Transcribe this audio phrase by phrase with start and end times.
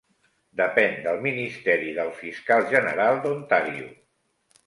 [0.61, 3.93] Depèn del Ministeri del Fiscal General d'Ontario.